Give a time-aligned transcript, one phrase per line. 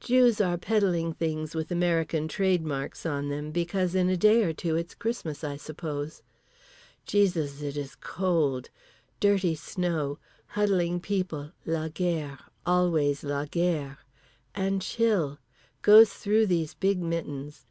[0.00, 4.52] Jews are peddling things with American trade marks on them, because in a day or
[4.52, 6.20] two it's Christmas I suppose.
[7.06, 8.70] Jesus it is cold.
[9.20, 10.18] Dirty snow.
[10.48, 11.52] Huddling people.
[11.64, 12.40] La guerre.
[12.66, 13.98] Always la guerre.
[14.52, 15.38] And chill.
[15.82, 17.64] Goes through these big mittens.